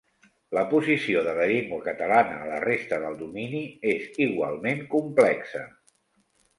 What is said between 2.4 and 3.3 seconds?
a la resta del